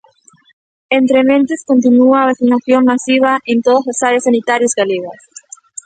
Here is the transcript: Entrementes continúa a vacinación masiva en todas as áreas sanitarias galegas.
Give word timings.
Entrementes 0.99 1.61
continúa 1.71 2.17
a 2.21 2.27
vacinación 2.31 2.81
masiva 2.91 3.31
en 3.51 3.57
todas 3.65 3.85
as 3.91 3.99
áreas 4.09 4.25
sanitarias 4.27 4.77
galegas. 4.79 5.21